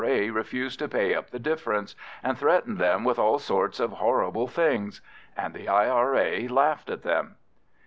A. 0.03 0.31
refused 0.31 0.79
to 0.79 0.87
pay 0.87 1.13
up 1.13 1.29
the 1.29 1.37
difference, 1.37 1.95
and 2.23 2.35
threatened 2.35 2.79
them 2.79 3.03
with 3.03 3.19
all 3.19 3.37
sorts 3.37 3.79
of 3.79 3.91
horrible 3.91 4.47
things. 4.47 4.99
And 5.37 5.53
the 5.53 5.67
I.R.A. 5.69 6.47
laughed 6.47 6.89
at 6.89 7.03
them. 7.03 7.35